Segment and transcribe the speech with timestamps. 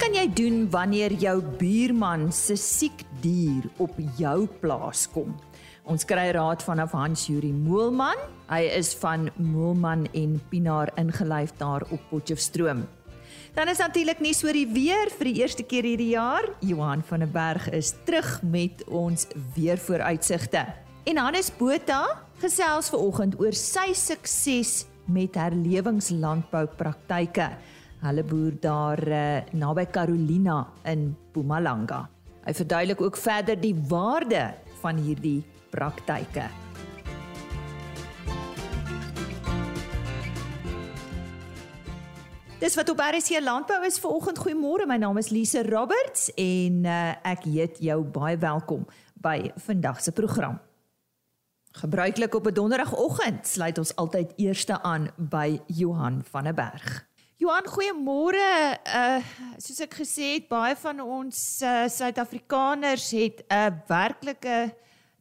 [0.00, 5.34] kan jy doen wanneer jou buurman se siek dier op jou plaas kom?
[5.84, 8.16] Ons kry raad vanaf Hans Juri Moelman.
[8.48, 12.86] Hy is van Moelman en Pinaar ingelyf daar op Potchefstroom.
[13.52, 16.48] Dan is natuurlik nie so die weer vir die eerste keer hierdie jaar.
[16.64, 19.26] Johan van der Berg is terug met ons
[19.56, 20.64] weervooruitsigte.
[21.12, 22.06] En Hannes Botha
[22.40, 27.50] gesels ver oggend oor sy sukses met herlewingslandbou praktyke.
[28.00, 32.06] Hulle boer daar uh, naby Carolina in Mpumalanga.
[32.46, 36.46] Hy verduidelik ook verder die waarde van hierdie praktyke.
[42.60, 44.40] Dis wat op RC Landbou is vir oggend.
[44.40, 44.88] Goeiemôre.
[44.88, 48.88] My naam is Lise Roberts en uh, ek heet jou baie welkom
[49.20, 50.56] by vandag se program.
[51.76, 57.09] Gebruiklik op 'n donderdagoggend sluit ons altyd eerste aan by Johan van der Berg.
[57.40, 58.48] Johan, goeiemôre.
[58.84, 59.20] Uh
[59.56, 64.58] soos ek gesê het, baie van ons uh, Suid-Afrikaners het 'n uh, werklike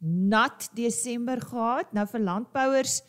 [0.04, 1.88] nat Desember gehad.
[1.96, 3.00] Nou vir landbouers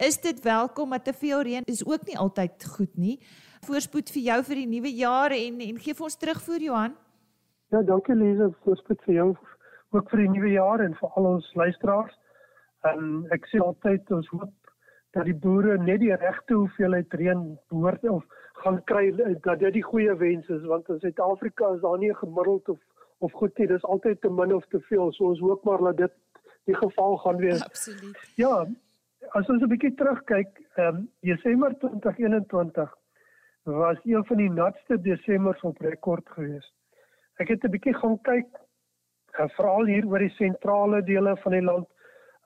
[0.00, 3.20] is dit welkom, maar te veel reën is ook nie altyd goed nie.
[3.68, 6.94] Voorspoed vir jou vir die nuwe jaar en en gee vir ons terugvoer Johan.
[7.68, 9.36] Ja, dankie Lise, voorspoed vir jou
[9.92, 12.16] ook vir die nuwe jaar en vir al ons luisteraars.
[12.88, 14.56] Um, ek sê altyd ons hoop
[15.12, 18.24] dat die boere net die regte hoeveelheid reën behoort of
[18.62, 19.10] gaan kry
[19.40, 22.78] dat dit die goeie wens is want in Suid-Afrika is daar nie 'n gemiddeld of
[23.18, 23.66] of goed nie.
[23.66, 25.12] Dis altyd te min of te veel.
[25.12, 26.12] So ons hoop maar dat dit
[26.64, 27.64] die geval gaan wees.
[27.64, 28.18] Absoluut.
[28.34, 28.66] Ja
[29.32, 32.96] as ons 'n bietjie terugkyk ehm um, Desember 2021
[33.62, 36.72] was een van die natste Desembers op rekord gewees
[37.36, 38.46] Ek het 'n bietjie gaan kyk
[39.56, 41.88] veral hier oor die sentrale dele van die land.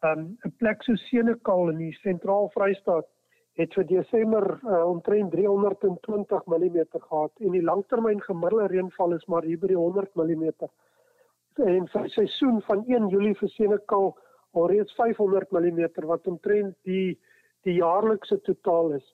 [0.01, 3.07] Um, 'n plek so Senekal in die sentraal Vrystaat
[3.59, 9.47] het vir Desember uh, omtrent 320 mm gehad en die langtermyn gemiddelde reënval is maar
[9.47, 10.69] hier by die 100 mm.
[11.67, 14.13] En die seisoen van 1 Julie vir Senekal
[14.55, 17.19] alreeds 500 mm wat omtrent die
[17.67, 19.07] die jaarlikse totaal is.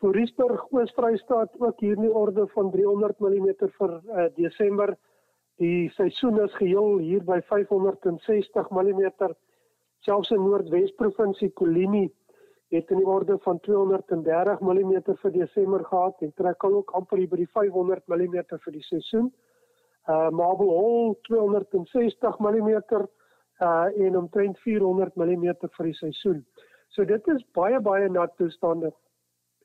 [0.00, 4.96] Vir Riesburg Oos-Vrystaat ook hier in die orde van 300 mm vir uh, Desember.
[5.60, 9.04] Die seisoen is geheel hier by 560 mm
[10.02, 12.08] selfs in Noordwes provinsie Kolini
[12.72, 17.20] het in die orde van 230 mm vir Desember gehad en trek al ook amper
[17.28, 19.32] by die 500 mm vir die seisoen.
[20.08, 25.44] Uh Marble Hall 260 mm uh en omtrent 400 mm
[25.76, 26.44] vir die seisoen.
[26.88, 28.92] So dit is baie baie nat toestande.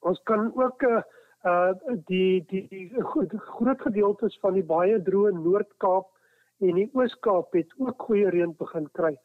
[0.02, 1.02] Ons kan ook uh,
[1.46, 1.72] uh
[2.12, 6.12] die die, die groot gedeeltes van die baie droë Noord-Kaap
[6.60, 9.16] en die Oos-Kaap het ook goeie reën begin kry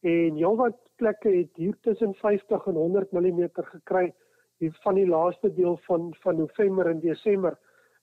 [0.00, 4.12] en heelwat plekke het hier tussen 50 en 100 mm gekry
[4.60, 7.58] hier van die laaste deel van van November en Desember.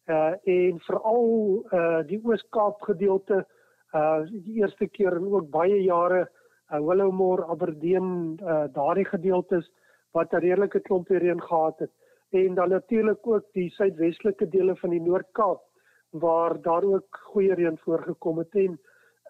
[0.05, 3.45] Uh en veral uh die Oos-Kaap gedeelte
[3.93, 6.29] uh die eerste keer in ook baie jare
[6.71, 9.71] uh Willowmore, Aberdeen, uh daardie gedeeltes
[10.11, 11.91] wat 'n redelike klompie reën gehad het
[12.29, 15.61] en dan natuurlik ook die suidwestelike dele van die Noord-Kaap
[16.09, 18.79] waar daar ook goeie reën voorgekom het en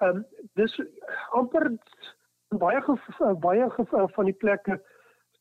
[0.01, 0.81] um dis
[1.31, 1.71] amper
[2.55, 2.81] baie
[3.41, 3.69] baie
[4.15, 4.79] van die plekke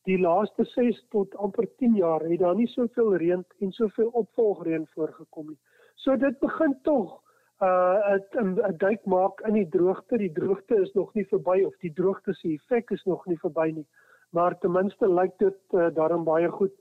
[0.07, 4.87] die laaste 6 tot amper 10 jaar het daar nie soveel reën en soveel opvolgreën
[4.95, 5.59] voorgekom nie.
[5.95, 7.21] So dit begin tog
[7.61, 10.17] uh 'n 'n duik maak in die droogte.
[10.17, 13.71] Die droogte is nog nie verby of die droogte se effek is nog nie verby
[13.73, 13.87] nie.
[14.31, 16.73] Maar ten minste lyk dit uh, daarom baie goed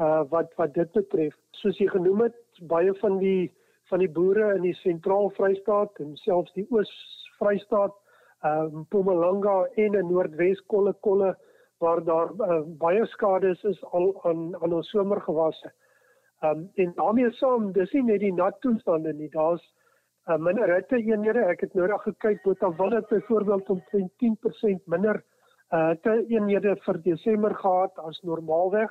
[0.00, 1.34] uh wat wat dit betref.
[1.50, 3.52] Soos jy genoem het, baie van die
[3.90, 6.92] van die boere in die sentraal Vrystaat en selfs die oos
[8.42, 11.36] Vrystaat uh Mpumalanga en in Noordwes kolle kolle
[11.78, 15.72] waar daar uh, baie skade is, al aan aan ons somergewasse.
[16.42, 19.62] Um en daarmee saam, dis nie net die nat toestande nie, daar's
[20.28, 21.44] uh, minder hitte eenhede.
[21.50, 25.22] Ek het nou reg gekyk, Botawil het byvoorbeeld omtrent 10% minder
[25.72, 28.90] uh te eenhede vir Desember gehad as normaalweg.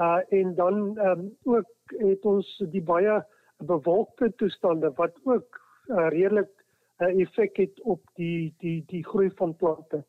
[0.00, 3.22] Uh en dan um ook het ons die baie
[3.58, 6.63] bewolkte toestande wat ook uh, redelik
[7.00, 10.04] 'n uh, effek het op die die die groei van plante.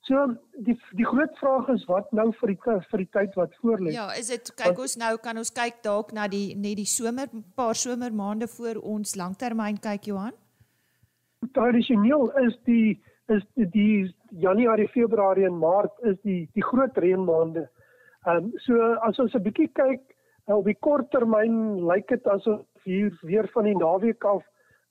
[0.00, 0.26] So
[0.56, 3.92] die die groot vraag is wat nou vir die vir die tyd wat voorlê.
[3.92, 7.28] Ja, is dit kyk ons nou kan ons kyk dalk na die net die somer
[7.56, 10.32] paar somermaande voor ons langtermyn kyk Johan.
[11.52, 17.68] Tradisioneel is die is die, die Januarie, Februarie en Maart is die die groot reënmaande.
[18.26, 20.00] Ehm um, so as ons 'n bietjie kyk
[20.46, 24.42] op die kort termyn lyk dit asof hier weer van die naweek af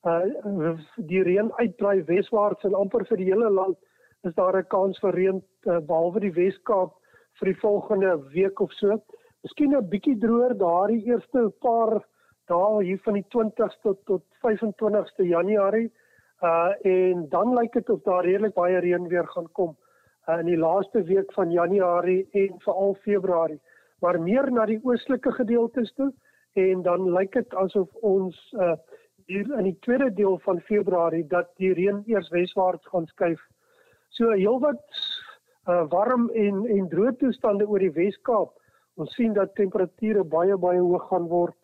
[0.08, 0.78] uh
[1.12, 3.78] die reën uitdraai weswaarts en amper vir die hele land
[4.24, 6.94] is daar 'n kans vir reën uh, behalwe die Weskaap
[7.40, 9.02] vir die volgende week of so.
[9.44, 12.02] Miskien 'n bietjie droër daardie eerste paar
[12.48, 15.92] daal hier van die 20ste tot tot 25ste Januarie.
[16.42, 19.76] Uh en dan lyk dit of daar redelik baie reën weer gaan kom
[20.30, 23.62] uh, in die laaste week van Januarie en veral Februarie.
[24.00, 26.14] Maar meer na die oostelike gedeeltes toe
[26.54, 28.76] en dan lyk dit asof ons uh
[29.30, 33.42] hier in die tweede deel van Februarie dat die reën eers weswaarts gaan skuif.
[34.10, 34.82] So heelwat
[35.70, 38.56] uh warm en en droë toestande oor die Wes-Kaap.
[38.98, 41.58] Ons sien dat temperature baie baie hoog gaan word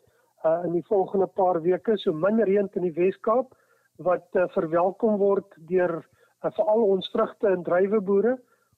[0.46, 3.56] uh in die volgende paar weke, so min reën in die Wes-Kaap
[3.98, 8.36] wat uh, verwelkom word deur uh, veral ons vrugte en druiweboere.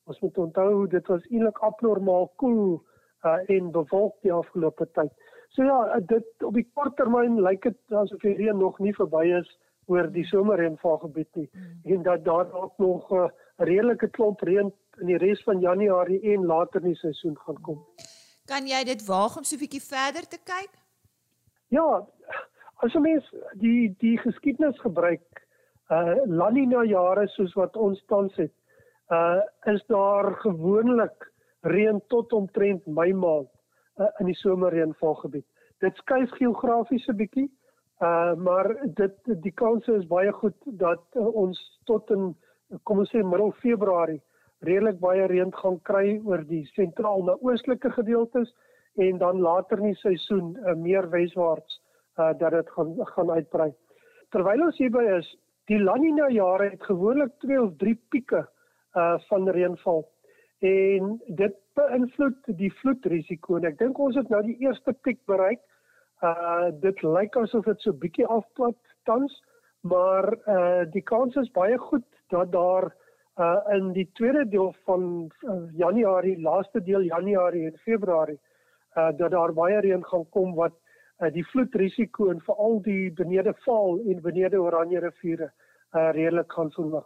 [0.07, 2.77] Ons moet onthou dit was eintlik abnormaal koel
[3.25, 5.11] uh, en bewolk die afgelope tyd.
[5.57, 8.91] So ja, uh, dit op die kort termyn lyk dit asof die reën nog nie
[8.93, 9.47] verby is
[9.89, 11.71] oor die somerreënvalgebied nie mm.
[11.95, 13.29] en dat daar ook nog 'n uh,
[13.69, 14.69] redelike klomp reën
[15.01, 17.81] in die res van Januarie en later in die seisoen gaan kom.
[18.45, 20.77] Kan jy dit waag om so 'n bietjie verder te kyk?
[21.73, 22.05] Ja,
[22.85, 25.25] as jy mens die die geskiedenis gebruik,
[25.89, 28.53] uh La Nina jare soos wat ons tans het,
[29.09, 31.31] uh is daar gewoonlik
[31.61, 33.56] reën tot omtrent Mei maand
[33.97, 35.45] uh, in die somerreënvalgebied.
[35.83, 37.49] Dit skuif geografies 'n bietjie,
[38.01, 42.35] uh maar dit die kans is baie goed dat uh, ons tot in
[42.83, 44.21] kom ons sê middel Februarie
[44.65, 48.53] redelik baie reën gaan kry oor die sentraal na oostelike gedeeltes
[48.97, 51.81] en dan later in die seisoen uh, meer weswaarts
[52.17, 53.71] uh dat dit gaan gaan uitbrei.
[54.33, 55.27] Terwyl ons hierby is,
[55.69, 58.47] die La Nina jare het gewoonlik 2 of 3 pieke
[58.97, 60.05] uh van reënval
[60.59, 65.61] en dit beïnvloed die vloedrisiko en ek dink ons het nou die eerste piek bereik.
[66.25, 69.33] Uh dit lyk asof dit so bietjie afplat tans,
[69.81, 72.89] maar uh die kans is baie goed dat daar
[73.37, 78.39] uh in die tweede deel van uh, Januarie, laaste deel Januarie en Februarie
[78.97, 80.73] uh dat daar baie reën gaan kom wat
[81.21, 85.51] uh, die vloedrisiko en veral die benede val en benede Oranje riviere
[85.93, 87.05] uh redelik gaan verhoog.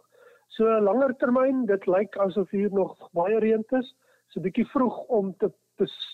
[0.56, 3.94] So langer termyn, dit lyk asof hier nog baie reën is.
[4.28, 5.48] So 'n bietjie vroeg om te,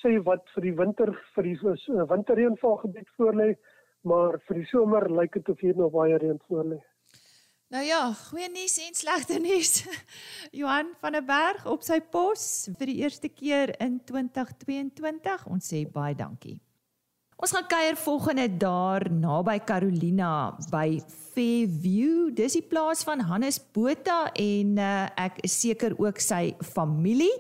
[0.03, 3.57] sê wat vir die winter vir die uh, winterreënvalgebied voorlê,
[4.03, 6.79] maar vir die somer lyk dit of hier nog baie reën voorlê.
[7.69, 9.85] Nou ja, goeie nuus en slegte nuus.
[10.61, 15.47] Johan van der Berg op sy pos vir die eerste keer in 2022.
[15.47, 16.61] Ons sê baie dankie.
[17.39, 22.33] Ons gaan kuier volgende daar naby Carolina by Fairview.
[22.35, 27.31] Dis die plaas van Hannes Botha en uh, ek is seker ook sy familie.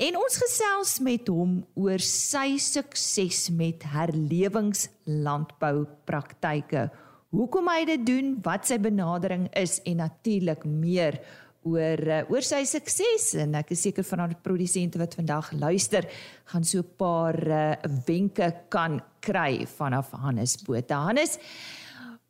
[0.00, 6.88] En ons gesels met hom oor sy sukses met herlewingslandbou praktyke.
[7.36, 11.20] Hoekom hy dit doen, wat sy benadering is en natuurlik meer
[11.64, 16.06] oor uh, oor sy sukses en ek is seker van die produsente wat vandag luister
[16.52, 17.76] gaan so 'n paar uh,
[18.06, 21.04] wenke kan kry vanaf Hannes Botha.
[21.08, 21.38] Hannes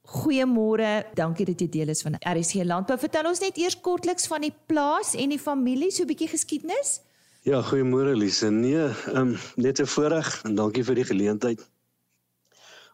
[0.04, 1.06] Goeiemôre.
[1.16, 2.98] Dankie dat jy deel is van RSC Landbou.
[3.00, 7.00] Vertel ons net eers kortliks van die plaas en die familie, so 'n bietjie geskiedenis.
[7.42, 8.50] Ja, goeiemôre Lise.
[8.50, 11.60] Nee, ehm um, net 'n voorreg en dankie vir die geleentheid.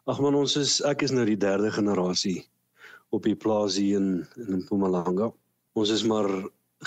[0.06, 2.46] Ag man, ons is ek is nou die derde generasie
[3.10, 5.32] op die plaas hier in in Mpumalanga
[5.72, 6.28] ons is maar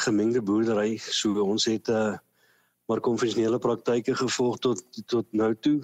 [0.06, 2.18] gemengde boerdery so ons het 'n uh, eh,
[2.88, 5.80] maar konvensionele praktyke gevolg tot tot nou toe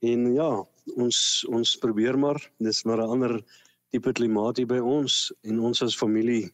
[0.00, 3.44] en ja ons ons probeer maar dis maar 'n ander
[3.90, 6.52] tipe klimaat hier by ons en ons as familie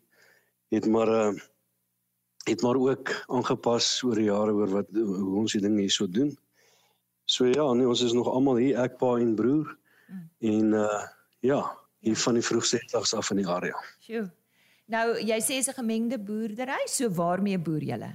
[0.70, 1.40] het maar 'n uh, eh,
[2.44, 6.08] het maar ook aangepas oor die jare oor wat hoe ons die dinge hier so
[6.08, 6.32] doen.
[7.24, 9.76] So ja, nee, ons is nog almal hier, ek pa en broer.
[10.08, 10.28] Mm.
[10.38, 11.02] En uh
[11.40, 11.60] ja,
[12.04, 12.20] hier ja.
[12.20, 13.76] van die vroegsettelaars af in die area.
[14.00, 14.26] Sjoe.
[14.90, 18.10] Nou, jy sê is 'n gemengde boerdery, so waarmee boer julle?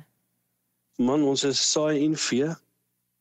[0.98, 2.50] Man, ons is saai en vee.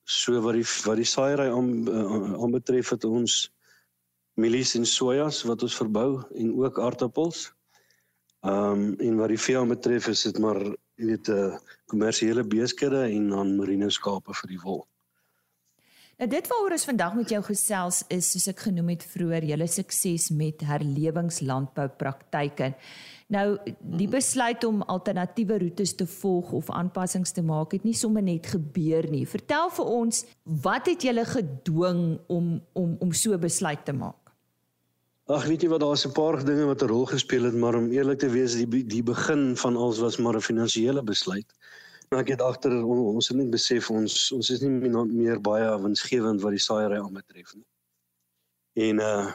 [0.05, 3.51] So wat die wat die saaiery aan uh, aanbetref het ons
[4.35, 7.53] mielies en sojas wat ons verbou en ook aardappels.
[8.43, 10.61] Ehm um, en wat die vee aanbetref is dit maar
[10.99, 14.85] jy weet 'n uh, kommersiële beeskudde en dan merino skape vir die wol.
[16.19, 19.67] Nou dit waaroor ons vandag met jou gesels is soos ek genoem het vroeër, julle
[19.67, 22.75] sukses met herlewingslandbou praktyke.
[23.33, 28.23] Nou die besluit om alternatiewe roetes te volg of aanpassings te maak het nie sommer
[28.23, 29.25] net gebeur nie.
[29.27, 34.21] Vertel vir ons, wat het julle gedwing om om om so besluit te maak?
[35.33, 37.91] Ag, weet jy wat, daar's 'n paar dinge wat 'n rol gespeel het, maar om
[37.91, 41.49] eerlik te wees, die die begin van alles was maar 'n finansiële besluit.
[42.11, 46.43] Nou ek het agter ons het net besef ons ons is nie meer baie winsgewend
[46.43, 47.67] wat die saaiery aanbetref nie.
[48.89, 49.33] En uh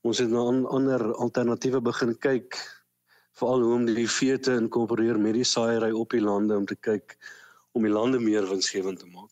[0.00, 0.38] ons het na
[0.70, 2.56] ander alternatiewe begin kyk
[3.38, 6.76] veral hoe om die vee te inkorporeer met die saaiery op die lande om te
[6.76, 7.16] kyk
[7.76, 9.30] om die lande meer winsgewend te maak.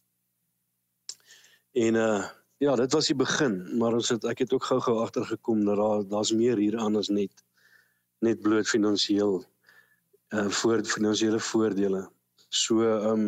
[1.77, 2.25] En uh
[2.59, 6.05] ja, dit was die begin, maar ons het ek het ook gou-gou agtergekom dat daar
[6.09, 7.43] daar's meer hier aan as net
[8.25, 12.07] net bloot finansiëel uh eh, voor finansiële voordele.
[12.49, 13.27] So ehm um,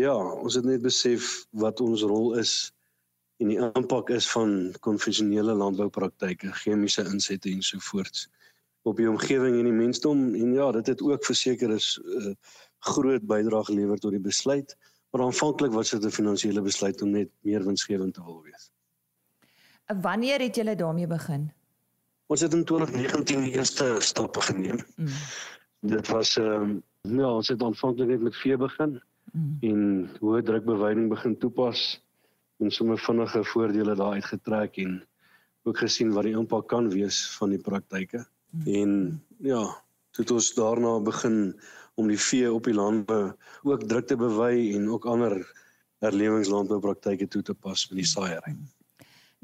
[0.00, 2.72] ja, ons het net besef wat ons rol is
[3.42, 8.28] en die impak is van konvensionele landboupraktyke, chemiese insette en so voorts
[8.84, 12.34] op die omgewing en die mensdom en ja, dit het ook verseker is 'n uh,
[12.84, 14.76] groot bydrae gelewer tot die besluit,
[15.10, 18.70] maar aanvanklik was dit 'n finansiële besluit om net meer winsgewend te wil wees.
[19.86, 21.52] Wanneer het julle daarmee begin?
[22.26, 24.78] Ons het in 2019 die eerste stappe geneem.
[24.96, 25.08] Mm.
[25.80, 26.82] Dit was ehm um,
[27.18, 29.56] ja, ons het aanvanklik net met vee begin mm.
[29.60, 32.00] en hoë druk beweiding begin toepas
[32.58, 35.02] en sommer vinnige voordele daar uitgetrek en
[35.62, 38.24] ook gesien wat die impak kan wees van die praktyke.
[38.66, 38.90] En
[39.38, 39.62] ja,
[40.14, 41.60] toe het ons daarna begin
[41.94, 43.32] om die vee op die landbou
[43.62, 45.36] ook druk te bewy en ook ander
[46.04, 48.56] herlewingslandboupraktyke toe te pas met die saaiery.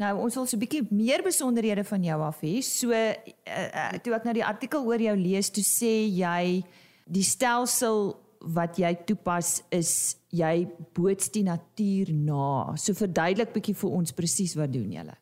[0.01, 2.61] Nou ons wil so 'n bietjie meer besonderhede van jou af hê.
[2.63, 3.13] So uh,
[3.47, 6.65] uh, toe ek nou die artikel oor jou lees, toe sê jy
[7.05, 12.77] die stelsel wat jy toepas is jy boots die natuur na.
[12.77, 15.17] So verduidelik bietjie vir ons presies wat doen julle?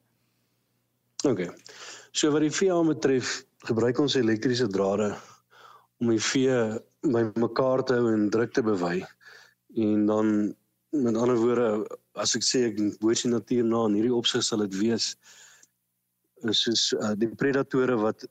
[1.26, 1.48] OK.
[2.12, 5.10] So wat die vee aan betref, gebruik ons elektriese drade
[6.00, 6.56] om die vee
[7.12, 9.02] by mekaar te hou en druk te bewy.
[9.76, 10.30] En dan
[10.96, 11.68] met ander woorde,
[12.16, 15.12] as ek sê ek boos die natuur na in hierdie opsig sal dit wees
[16.46, 18.24] is soos uh, die predatore wat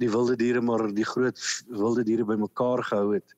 [0.00, 3.34] die wilde diere maar die groot wilde diere bymekaar gehou het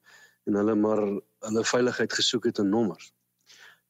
[0.47, 1.03] en hulle maar
[1.49, 3.11] hulle veiligheid gesoek het in nommers.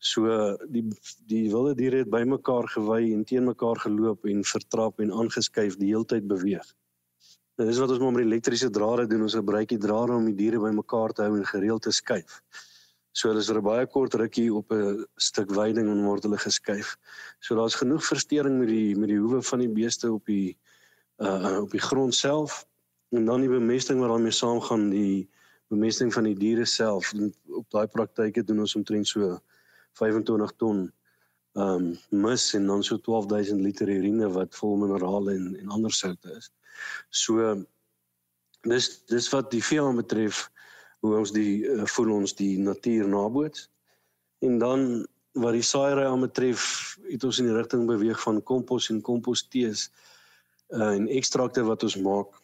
[0.00, 0.86] So die
[1.28, 5.92] die wilde diere het bymekaar gewy en teen mekaar geloop en vertrap en aangeskuif die
[5.92, 6.64] heeltyd beweeg.
[7.60, 10.56] Nou dis wat ons met elektriese drade doen, ons gebruik die drade om die diere
[10.62, 12.38] bymekaar te hou en gereeld te skuif.
[13.12, 16.38] So hulle is vir 'n baie kort rukkie op 'n stuk weiding en word hulle
[16.38, 16.96] geskuif.
[17.40, 20.56] So daar's genoeg verstoring met die met die hoewe van die beeste op die
[21.18, 22.64] uh op die grond self
[23.12, 25.28] en dan die bemesting wat daarmee saamgaan, die
[25.68, 27.12] bemesting van die diere self.
[27.12, 29.38] En op daai praktyke doen ons omtrent so
[29.92, 30.92] 25 ton
[31.58, 35.92] ehm um, mis en dan so 12000 liter urine wat vol minerale en en ander
[35.92, 36.50] soutte is.
[37.10, 37.64] So
[38.62, 40.50] dis dis wat die vee aan betref
[41.00, 43.70] hoe ons die uh, voel ons die natuur naboots.
[44.46, 46.62] En dan wat die saaiery aan betref,
[47.08, 49.88] het ons in die rigting beweeg van kompos en kompostees
[50.68, 52.38] uh, en ekstrakte wat ons maak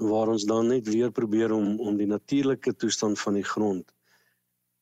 [0.00, 3.88] waar ons dan net weer probeer om om die natuurlike toestand van die grond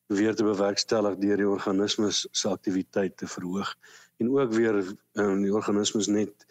[0.09, 3.75] weer te bewerkstellig deur die organismes se aktiwiteit te verhoog
[4.17, 4.79] en ook weer
[5.13, 6.45] um, die organismes net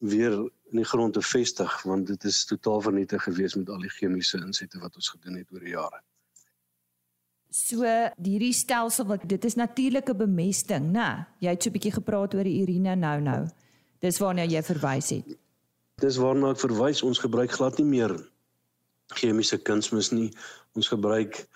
[0.00, 0.38] weer
[0.72, 4.40] in die grond te vestig want dit is totaal vernietig gewees met al die chemiese
[4.40, 6.00] insette wat ons gedoen het oor die jare.
[7.50, 7.84] So
[8.22, 11.26] hierdie stelsel wat dit is natuurlike bemesting, né?
[11.42, 13.48] Jy het so 'n bietjie gepraat oor die urine nou nou.
[14.00, 15.36] Dis waarna jy verwys het.
[16.00, 17.02] Dis waarna ek verwys.
[17.02, 18.14] Ons gebruik glad nie meer
[19.18, 20.30] chemiese kunsmis nie.
[20.74, 21.48] Ons gebruik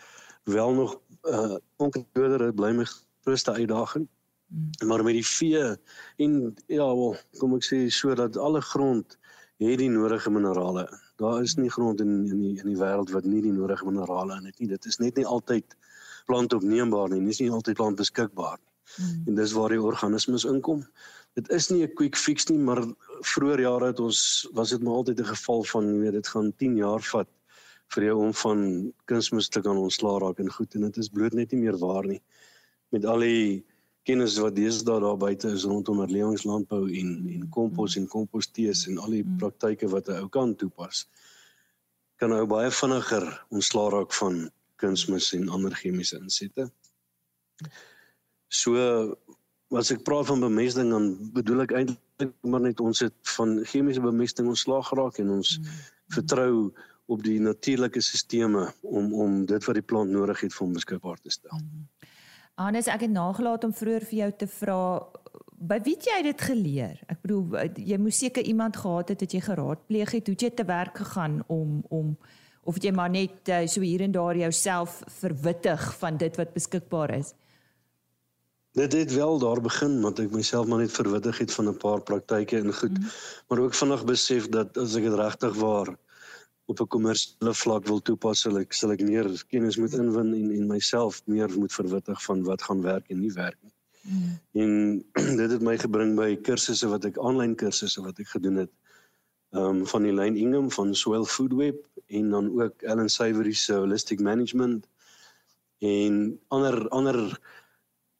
[0.44, 2.86] wel nog uh onkruider bly my
[3.22, 4.08] grootste uitdaging.
[4.46, 4.88] Mm.
[4.88, 5.76] Maar met die vee
[6.16, 9.18] en ja, wel, kom ek sê sodat alle grond
[9.62, 10.84] het die nodige minerale.
[11.16, 14.36] Daar is nie grond in in die in die wêreld wat nie die nodige minerale
[14.36, 14.68] in het nie.
[14.68, 15.76] Dit is net nie altyd
[16.26, 17.20] plantopneembaar nie.
[17.20, 18.72] Dit is nie altyd plant beskikbaar nie.
[18.96, 19.22] Mm.
[19.26, 20.84] En dis waar die organismes inkom.
[21.34, 22.84] Dit is nie 'n quick fix nie, maar
[23.32, 26.52] vroeër jare het ons was dit maar altyd 'n geval van jy weet dit gaan
[26.56, 27.28] 10 jaar vat
[27.94, 28.64] vir jou om van
[29.10, 32.06] kunsmis te kan ontslaa raak en goed en dit is bloot net nie meer waar
[32.06, 32.22] nie
[32.94, 33.64] met al die
[34.08, 39.16] kennis wat deesdae daar buite is rondom herlewingslandbou en en kompos en kompostees en al
[39.16, 39.38] die mm.
[39.40, 41.06] praktyke wat 'n ou kan toepas
[42.20, 46.68] kan ou baie vinniger ontslaa raak van kunsmis en ander chemiese insette.
[48.48, 49.16] So
[49.74, 54.04] as ek praat van bemesting dan bedoel ek eintlik maar net ons het van chemiese
[54.04, 55.78] bemesting ontslaa geraak en ons mm.
[56.16, 56.52] vertrou
[57.06, 61.20] op die natuurlike sisteme om om dit wat die plant nodig het vir hom beskikbaar
[61.20, 61.60] te stel.
[62.54, 64.80] Hannes, ek het nagelaat om vroeër vir jou te vra
[65.64, 66.98] by wie jy dit geleer.
[67.10, 70.66] Ek bedoel jy moes seker iemand gehad het wat jy geraadpleeg het, hoe jy te
[70.68, 72.16] werk gegaan om om
[72.64, 77.12] of jy maar net uh, so hier en daar jouself verwittig van dit wat beskikbaar
[77.18, 77.34] is.
[78.74, 82.00] Dit het wel daar begin want ek myself maar net verwittig het van 'n paar
[82.00, 83.12] praktyke en goed, mm
[83.48, 85.90] maar ook vinnig besef dat as ek dit regtig waar
[86.66, 90.50] op 'n kommersiële vlak wil toepas, sal ek sal ek meer kennis moet inwin en
[90.50, 93.74] en myself meer moet verwittig van wat gaan werk en nie werk nie.
[94.04, 94.38] Mm.
[94.52, 94.70] En
[95.40, 98.72] dit het my gebring by kursusse wat ek aanlyn kursusse wat ek gedoen het.
[99.54, 103.74] Ehm um, van Elaine Ingham van Swell Food Web en dan ook Ellen Savory se
[103.74, 104.88] Holistic Management
[105.78, 107.18] en ander ander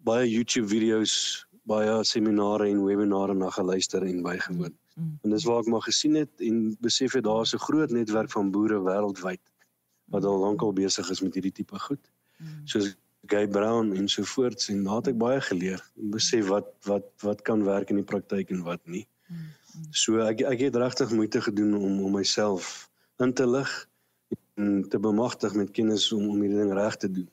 [0.04, 4.74] baie YouTube video's, baie seminare en webinare na geluister en bygewoon.
[4.94, 5.18] Mm.
[5.22, 8.30] En dis waar ek maar gesien het en besef het daar is 'n groot netwerk
[8.30, 9.42] van boere wêreldwyd
[10.04, 12.10] wat al lankal besig is met hierdie tipe goed.
[12.38, 12.60] Mm.
[12.64, 12.96] Soos
[13.26, 17.06] Guy Brown en so voort en daar het ek baie geleer en besef wat wat
[17.22, 19.06] wat kan werk in die praktyk en wat nie.
[19.28, 19.46] Mm.
[19.90, 23.88] So ek ek het regtig moeite gedoen om om myself in te lig
[24.54, 27.30] en te bemagtig met kennis om om hierdie ding reg te doen.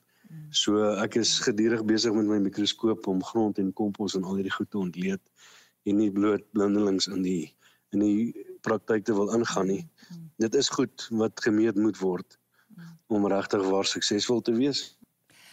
[0.50, 4.54] So ek is gedurig besig met my mikroskoop om grond en kompos en al hierdie
[4.56, 5.22] goed te ontleed
[5.84, 7.56] en nie bloot blindelings in die
[7.92, 9.82] in die praktyk te wil ingaan nie.
[10.40, 12.38] Dit is goed wat gemeet moet word
[13.12, 14.86] om regtig waar suksesvol te wees.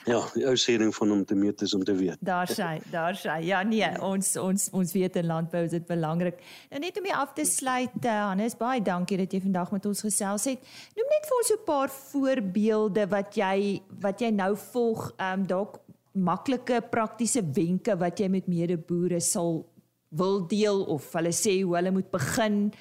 [0.08, 2.20] Ja, die ou sê ding van om te meet is om te weet.
[2.24, 3.34] Daar sê, daar sê.
[3.44, 6.38] Ja nee, ons ons ons weet in landbou is dit belangrik.
[6.70, 9.88] Nou net om jy af te sluit, uh, Hannes, baie dankie dat jy vandag met
[9.90, 10.70] ons gesels het.
[10.96, 15.40] Noem net vir ons so 'n paar voorbeelde wat jy wat jy nou volg, ehm
[15.40, 15.80] um, dalk
[16.14, 19.66] maklike praktiese wenke wat jy met medeboere sal
[20.08, 22.72] wil deel of hulle sê hoe hulle moet begin.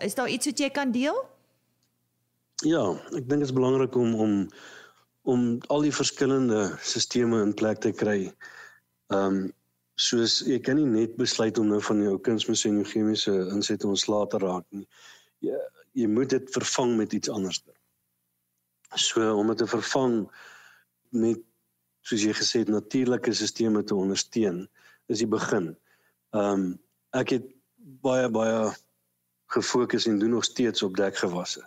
[0.00, 1.18] Is daar iets wat jy kan deel?
[2.64, 4.34] Ja, ek dink dit is belangrik om om
[5.26, 8.32] om al die verskillende stelsels in plek te kry.
[9.10, 9.46] Ehm um,
[9.96, 13.88] soos jy kan nie net besluit om nou van jou kunsmis en jou chemiese insette
[13.88, 14.84] ontslae te raak nie.
[15.40, 15.56] Jy
[15.96, 17.62] jy moet dit vervang met iets anders.
[18.94, 20.26] So om dit te vervang
[21.16, 21.40] met
[22.06, 24.66] soos jy gesê het natuurlike stelsels te ondersteun
[25.08, 25.72] is die begin.
[26.30, 26.66] Ehm um,
[27.16, 27.46] ek het
[28.02, 28.74] baie baie
[29.54, 31.62] gefokus en doen nog steeds op dekgewasse.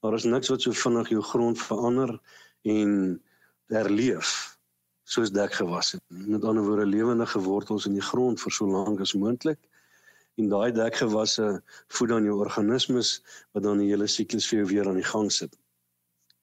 [0.00, 2.20] Daar is niks wat so vinnig jou grond verander
[2.62, 3.22] en
[3.66, 4.58] herleef
[5.04, 6.00] soos dekgewasse.
[6.08, 9.58] Met ander woorde lewendige wortels in die grond vir so lank as moontlik.
[10.40, 11.62] En daai dekgewasse
[11.96, 13.18] voed dan jou organismes
[13.52, 15.58] wat dan die hele siklus vir jou weer aan die gang sit.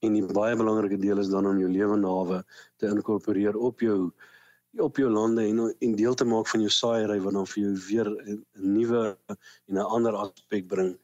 [0.01, 2.43] En die baie belangrike deel is dan om jou lewende hawe
[2.77, 4.11] te inkorporeer op jou
[4.77, 7.73] op jou lande en en deel te maak van jou saaiery wat dan vir jou
[7.87, 10.97] weer 'n nuwe en 'n ander aspek bring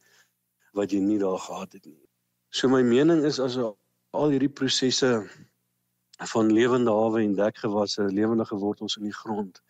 [0.72, 2.08] wat jy nie daar gehad het nie.
[2.50, 3.56] So my mening is as
[4.10, 5.28] al hierdie prosesse
[6.32, 9.62] van lewende hawe en dekgewasse, lewendige wortels in die grond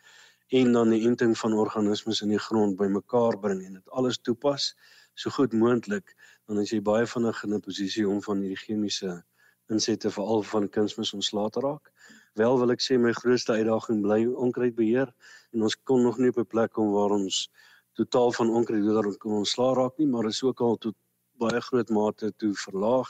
[0.48, 4.74] en dan die enting van organismes in die grond bymekaar bring en dit alles toepas
[5.14, 6.14] so goed moontlik,
[6.46, 9.24] dan is jy baie vinnig in 'n posisie om van hierdie chemiese
[9.68, 11.90] insette veral van kunsmis ontslae te raak.
[12.34, 15.12] Wel wil ek sê my grootste uitdaging bly onkruidbeheer
[15.52, 17.48] en ons kom nog nie op 'n plek kom waar ons
[17.94, 20.94] totaal van onkruiddoder kan ontslae raak nie, maar is ook al tot
[21.38, 23.08] baie groot mate toe verlaag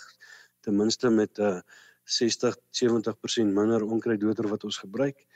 [0.61, 1.61] ten minste met 'n uh,
[2.05, 5.27] 60 70% minder onkruiddoder wat ons gebruik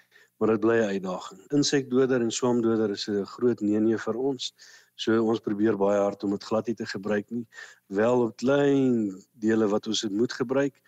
[0.43, 1.41] maar dit bly 'n uitdaging.
[1.55, 4.55] Insekdoder en swamdoder is 'n groot nee-nee vir ons.
[4.95, 7.47] So ons probeer baie hard om dit glad nie te gebruik nie.
[7.87, 10.81] Wel op klein dele wat ons moet gebruik,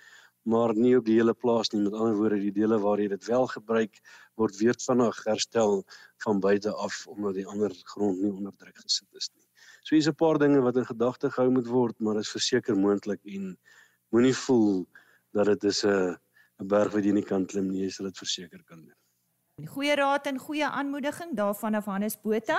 [0.45, 1.83] maar nie op die hele plaas nie.
[1.83, 4.01] Met ander woorde, die dele waar jy dit wel gebruik,
[4.41, 5.83] word weer vinnig herstel
[6.25, 9.47] van buite af omdat die ander grond nie onder druk gesit is nie.
[9.85, 13.21] So hier's 'n paar dinge wat in gedagte gehou moet word, maar is verseker moontlik
[13.25, 13.57] en
[14.11, 14.87] moenie voel
[15.33, 16.17] dat dit is 'n
[16.61, 19.69] 'n berg wat jy nie kan klim nie, jy sal dit verseker kan doen.
[19.69, 22.59] Goeie raad en goeie aanmoediging daarvan af Hannes Botha.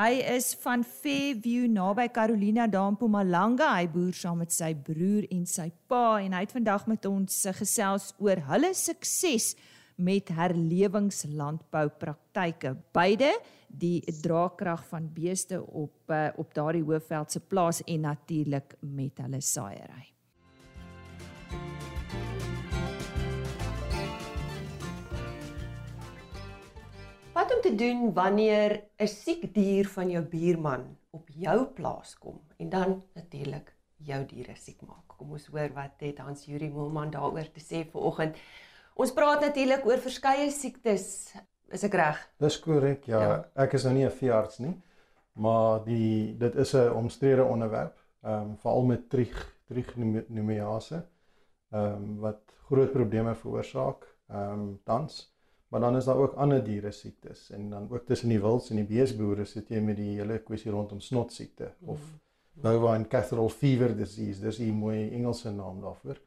[0.00, 3.74] Hy is van Fairview naby Carolina daar in Mpumalanga.
[3.76, 7.44] Hy boer saam met sy broer en sy pa en hy het vandag met ons
[7.58, 9.52] gesels oor hulle sukses
[10.00, 12.80] met herlewingslandboupraktyke.
[12.96, 13.28] Beide
[13.68, 20.19] die draagkrag van beeste op eh, op daardie Hoëveldse plaas en natuurlik met hulle saaiery.
[27.32, 32.40] Wat om te doen wanneer 'n siek dier van jou buurman op jou plaas kom
[32.56, 35.06] en dan natuurlik jou diere siek maak.
[35.06, 38.36] Kom ons hoor wat het Hans Juri Moelman daaroor te sê vanoggend.
[38.94, 41.34] Ons praat natuurlik oor verskeie siektes.
[41.70, 42.18] Is ek reg?
[42.38, 43.04] Dis korrek.
[43.06, 43.20] Ja.
[43.22, 44.74] ja, ek is nou nie 'n veearts nie,
[45.32, 51.06] maar die dit is 'n omstrede onderwerp, ehm um, veral met trig trichinomease,
[51.70, 55.30] ehm um, wat groot probleme veroorsaak, ehm um, tans.
[55.70, 58.80] Maar dan is daar ook ander diere siektes en dan ook tussen die wilds en
[58.80, 61.88] die beesboere sit jy met die hele kwessie rondom snotsiekte mm.
[61.94, 62.08] of
[62.60, 66.20] bovine catheral fever disease, dis 'n mooi Engelse naam daarvoor.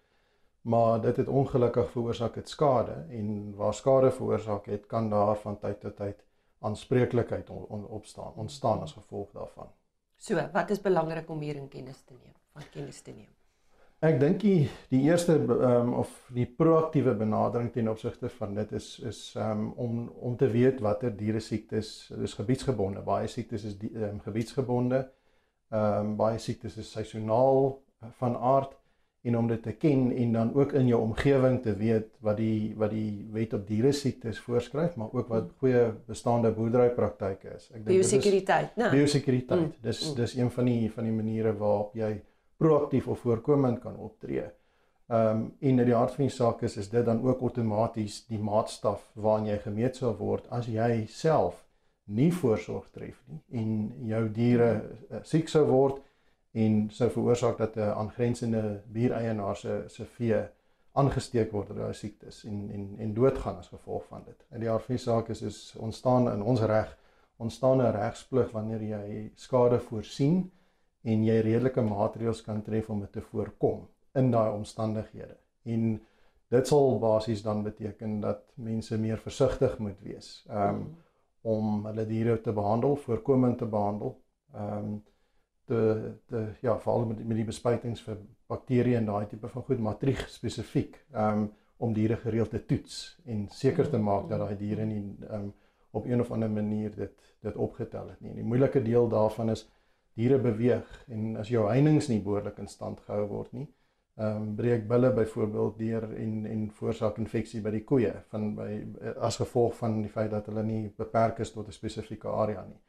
[0.62, 5.60] Maar dit het ongelukkig veroorsaak het skade en waar skade veroorsaak het, kan daar van
[5.60, 6.24] tyd tot tyd
[6.60, 9.68] aanspreeklikheid on, on, opstaan, ontstaan as gevolg daarvan.
[10.16, 13.43] So, wat is belangrik om hier in kennis te neem, van kennis te neem?
[14.04, 18.88] Ek dink die, die eerste um, of die proaktiewe benadering ten opsigte van dit is
[19.08, 23.04] is um, om om te weet watter diere siektes is gebiedsgebonde.
[23.06, 25.06] Baie siektes is um, gebiedsgebonde.
[25.72, 27.78] Ehm um, baie siektes is seisoonaal
[28.20, 28.76] van aard
[29.24, 32.74] en om dit te ken en dan ook in jou omgewing te weet wat die
[32.76, 37.72] wat die wet op diere siektes voorskryf, maar ook wat goeie bestaande boerderypraktyke is.
[37.72, 38.92] Ek dink biosekuriteit, né?
[38.92, 39.66] Biosekuriteit.
[39.70, 39.82] Mm.
[39.88, 40.20] Dis mm.
[40.20, 42.14] dis een van die van die maniere waarop jy
[42.58, 44.46] proaktief of voorkomend kan optree.
[45.08, 48.26] Ehm um, en in die hart van die saak is is dit dan ook outomaties
[48.28, 51.66] die maatstaf waaraan jy gemeet sal word as jy self
[52.04, 54.70] nie voorsorg tref nie en jou diere
[55.10, 56.00] uh, siek sou word
[56.54, 60.42] en sou veroorsaak dat 'n aangrensende buureienaar se se vee
[60.92, 64.46] aangesteek word deur daai siektes en en en doodgaan as gevolg van dit.
[64.52, 66.98] In die hart van die saak is is ontstaan in ons reg
[67.38, 70.52] ontstaan 'n regsplig wanneer jy skade voorsien
[71.04, 73.84] en jy redelike maatreëls kan tref om dit te voorkom
[74.20, 75.36] in daai omstandighede.
[75.64, 75.96] En
[76.54, 80.36] dit sal basies dan beteken dat mense meer versigtig moet wees.
[80.50, 80.92] Um mm.
[81.44, 84.16] om hulle diere te behandel, voorkomend te behandel.
[84.56, 85.02] Um
[85.68, 85.82] te
[86.28, 90.24] te ja, veral met met die bespuitings vir bakterieë en daai tipe van goed, matrieg
[90.30, 91.02] spesifiek.
[91.12, 91.52] Um
[91.84, 95.04] om diere gereeld te toets en seker te maak dat daai diere nie
[95.36, 95.52] um
[95.92, 98.30] op een of ander manier dit dit opgetel het nie.
[98.30, 99.66] En die moeilike deel daarvan is
[100.16, 103.68] diere beweeg en as jou heininge nie behoorlik in stand gehou word nie,
[104.18, 108.68] ehm um, breek bulle byvoorbeeld deur en en veroorsaak infeksie by die koeie van by
[109.30, 112.82] as gevolg van die feit dat hulle nie beperk is tot 'n spesifieke area nie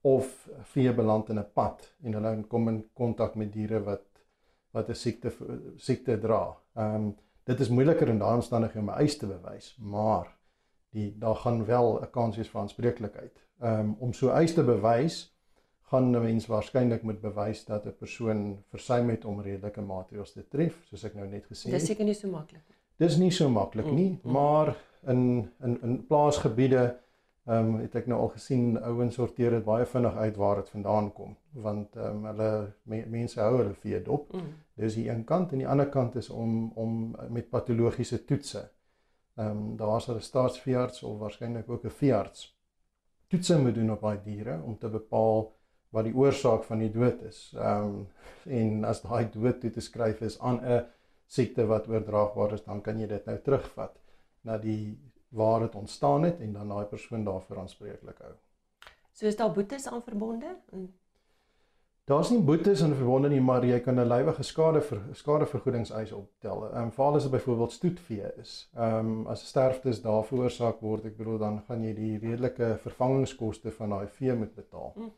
[0.00, 4.04] of vee beland in 'n pad en hulle kom in kontak met diere wat
[4.72, 5.32] wat 'n siekte
[5.76, 6.56] siekte dra.
[6.74, 10.26] Ehm um, dit is moeiliker in daai omstandighede om 'n eis te bewys, maar
[10.90, 13.46] die daar gaan wel 'n kans wees vir aanspreeklikheid.
[13.60, 15.35] Ehm um, om so eis te bewys
[15.90, 20.48] gaan 'n mens waarskynlik moet bewys dat 'n persoon versuim het om redelike maatreëls te
[20.48, 21.72] tref, soos ek nou net gesê het.
[21.72, 22.76] Dis seker nie so maklik nie.
[22.96, 24.32] Dis nie so maklik nie, mm, mm.
[24.32, 26.96] maar in in in plaasgebiede
[27.46, 30.68] ehm um, het ek nou al gesien ouens sorteer dit baie vinnig uit waar dit
[30.68, 34.32] vandaan kom, want ehm um, hulle me, mense hou hulle vee dop.
[34.32, 34.54] Mm.
[34.74, 38.70] Dis die een kant en die ander kant is om om met patologiese toetse.
[39.36, 42.56] Ehm um, daar's 'n staatsveearts of waarskynlik ook 'n veearts
[43.28, 45.55] toetse moet doen op daai diere om te bepaal
[45.90, 47.54] wat die oorsaak van die dood is.
[47.56, 48.06] Ehm um,
[48.46, 50.84] en as daai dood toe te skryf is aan 'n
[51.26, 53.96] siekte wat oordraagbaar is, dan kan jy dit nou terugvat
[54.42, 58.34] na die waar dit ontstaan het en dan daai persoon daarvoor aanspreeklik hou.
[59.12, 60.56] So is daar boetes aan verbonde?
[62.06, 66.66] Daar's nie boetes aan verbonde nie, maar jy kan 'n lywige skade vir skadevergoedingseis optel.
[66.68, 68.70] Ehm um, veral as dit byvoorbeeld stoetvee is.
[68.76, 73.70] Ehm um, as sterftes daar veroorsaak word, ek bedoel dan gaan jy die redelike vervangingskoste
[73.70, 74.92] van daai vee moet betaal.
[74.96, 75.10] Mm.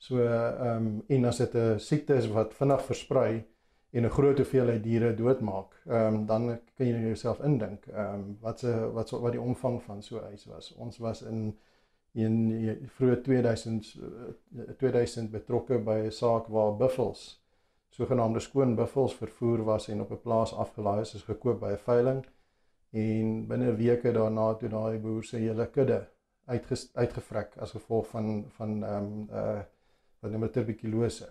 [0.00, 3.32] So ehm um, en as dit 'n siekte is wat vinnig versprei
[3.90, 8.38] en 'n groot hoeveelheid diere doodmaak, ehm um, dan kan jy jouself indink ehm um,
[8.40, 10.72] wat se wat so wat die omvang van so eis was.
[10.74, 11.58] Ons was in
[12.12, 12.34] in
[12.96, 13.96] vroeë 2000
[14.78, 17.40] 2000 betrokke by 'n saak waar buffels
[17.90, 21.84] sogenaamde skoon buffels vervoer was en op 'n plaas afgelaai is, is gekoop by 'n
[21.88, 22.26] veiling
[22.90, 26.08] en binne weke daarna toe daai boer se hele kudde
[26.94, 29.60] uitgevrek as gevolg van van ehm um, uh
[30.20, 31.28] wat noem tuberkulose.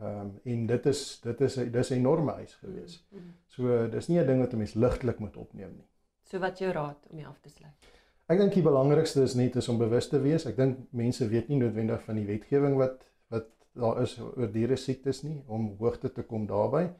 [0.00, 3.06] Ehm um, en dit is dit is dis 'n enorme eis gewees.
[3.10, 3.32] Mm, mm.
[3.46, 5.88] So dis nie 'n ding wat 'n mens ligtelik moet opneem nie.
[6.22, 7.90] So wat jou raad om jy af te sluit?
[8.26, 10.46] Ek dink die belangrikste is net is om bewus te wees.
[10.46, 14.76] Ek dink mense weet nie noodwendig van die wetgewing wat wat daar is oor diere
[14.76, 16.94] siektes nie om hoogte te kom daarbey.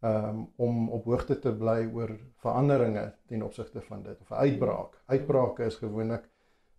[0.00, 4.34] Ehm um, om op hoogte te bly oor veranderinge ten opsigte van dit of 'n
[4.34, 5.02] uitbraak.
[5.06, 6.28] Uitbrake is gewoonlik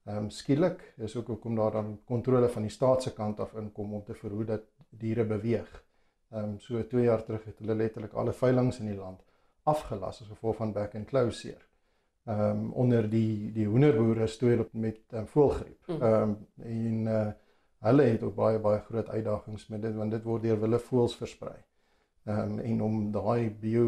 [0.05, 3.53] Ehm um, skielik is ook hoekom daar dan kontrole van die staat se kant af
[3.53, 5.83] inkom om te verhoed dat diere beweeg.
[6.31, 9.23] Ehm um, so 2 jaar terug het hulle letterlik alle veilinge in die land
[9.63, 11.61] afgelas as gevolg van back and closure.
[12.25, 15.87] Ehm um, onder die die hoenderboere stoei op met um, voëlgriep.
[15.87, 16.01] Mm.
[16.01, 17.31] Ehm um, en uh,
[17.87, 21.15] hulle het ook baie baie groot uitdagings met dit want dit word deur wille voëls
[21.15, 21.57] versprei.
[22.25, 23.87] Ehm um, en om daai bio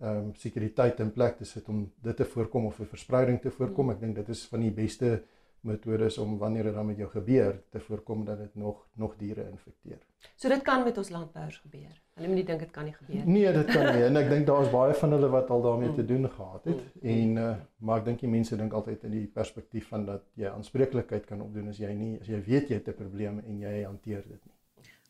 [0.00, 3.50] ehm um, sekuriteit in plek te sit om dit te voorkom of 'n verspreiding te
[3.50, 3.90] voorkom, mm.
[3.92, 5.22] ek dink dit is van die beste
[5.60, 9.48] metodes om wanneer dit dan met jou gebeur te voorkom dat dit nog nog diere
[9.50, 9.98] infekteer.
[10.36, 12.02] So dit kan met ons landbouers gebeur.
[12.14, 13.40] Hulle moet nie dink dit kan nie gebeur nie.
[13.40, 15.92] Nee, dit kan nie en ek dink daar is baie van hulle wat al daarmee
[15.94, 16.06] te mm.
[16.06, 17.08] doen gehad het mm.
[17.14, 20.50] en uh, maar ek dink die mense dink altyd in die perspektief van dat jy
[20.50, 23.82] aanspreeklikheid kan opdoen as jy nie as jy weet jy het 'n probleem en jy
[23.84, 24.54] hanteer dit nie.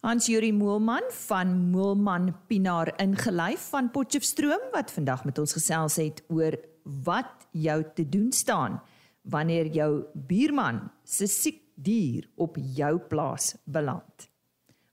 [0.00, 6.22] Hans Juri Moelman van Moelman Pinaar ingelyf van Potchefstroom wat vandag met ons gesels het
[6.28, 8.80] oor wat jou te doen staan
[9.22, 14.30] wanneer jou buurman se siek dier op jou plaas beland.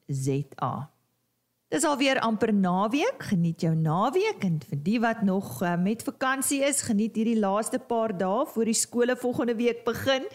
[1.73, 3.23] Dis alweer amper naweek.
[3.31, 7.79] Geniet jou naweek en vir die wat nog uh, met vakansie is, geniet hierdie laaste
[7.81, 10.29] paar dae voor die skole volgende week begin.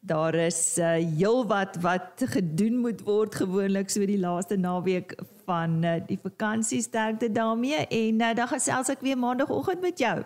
[0.00, 5.84] Daar is uh, heel wat wat gedoen moet word gewoonlik so die laaste naweek van
[5.84, 10.16] uh, die vakansie sterkte daarmee en uh, dan gesels ek weer maandagooggend met jou.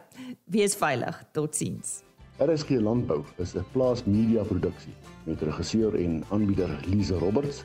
[0.47, 1.19] Wees veilig.
[1.35, 2.05] Totsiens.
[2.39, 7.65] RSG Landbou is 'n plaas media produksie met regisseur en aanbieder Lize Roberts